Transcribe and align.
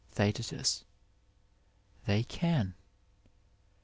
TheasL 0.15 0.81
They 2.05 2.23
can. 2.23 2.73